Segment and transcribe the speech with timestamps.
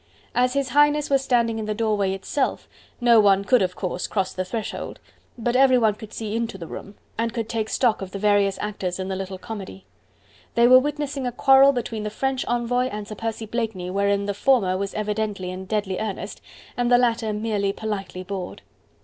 [0.33, 2.67] As His Highness was standing in the doorway itself,
[2.99, 4.99] no one could of course cross the threshold,
[5.37, 8.97] but everyone could see into the room, and could take stock of the various actors
[8.97, 9.85] in the little comedy.
[10.55, 14.33] They were witnessing a quarrel between the French envoy and Sir Percy Blakeney wherein the
[14.33, 16.41] former was evidently in deadly earnest
[16.75, 18.63] and the latter merely politely bored.